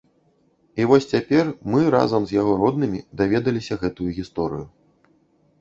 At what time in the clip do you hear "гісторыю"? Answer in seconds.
4.19-4.65